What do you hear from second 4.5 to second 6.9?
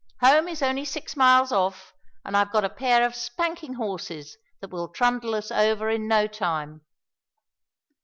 that will trundle us over in no time."